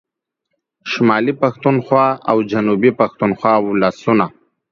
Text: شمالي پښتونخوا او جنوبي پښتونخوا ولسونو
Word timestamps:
شمالي 0.91 1.33
پښتونخوا 1.41 2.07
او 2.29 2.37
جنوبي 2.51 2.91
پښتونخوا 2.99 3.53
ولسونو 3.61 4.27